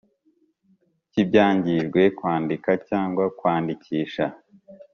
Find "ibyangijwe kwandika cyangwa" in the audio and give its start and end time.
1.23-3.23